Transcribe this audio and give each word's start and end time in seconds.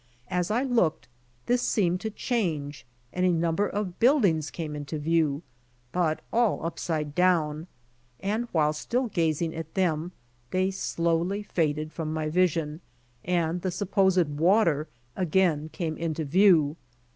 As 0.31 0.49
I 0.49 0.63
looked, 0.63 1.07
this 1.45 1.61
seemed 1.61 2.01
to 2.01 2.09
change, 2.09 2.87
and 3.13 3.23
a 3.23 3.31
number 3.31 3.67
of 3.67 3.99
buildings 3.99 4.49
cam 4.49 4.73
e 4.73 4.77
into 4.77 4.97
view, 4.97 5.43
but 5.91 6.21
all 6.33 6.65
upside 6.65 7.13
down, 7.13 7.67
and 8.19 8.47
while 8.51 8.73
still 8.73 9.09
gazing 9.09 9.53
at 9.53 9.75
them 9.75 10.11
they 10.49 10.71
slowly 10.71 11.43
faded 11.43 11.91
from 11.91 12.11
my 12.11 12.29
vision, 12.29 12.81
and 13.23 13.61
the 13.61 13.69
supposed 13.69 14.27
water 14.27 14.87
again 15.15 15.69
came 15.71 15.97
into 15.99 16.25
view. 16.25 16.77